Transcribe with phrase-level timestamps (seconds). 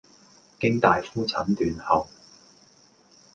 [0.59, 2.07] 經大夫診斷後